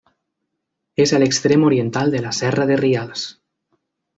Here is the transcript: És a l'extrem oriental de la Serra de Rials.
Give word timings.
És 1.03 1.13
a 1.13 1.19
l'extrem 1.23 1.67
oriental 1.69 2.15
de 2.15 2.23
la 2.27 2.33
Serra 2.41 2.67
de 2.73 2.79
Rials. 2.83 3.29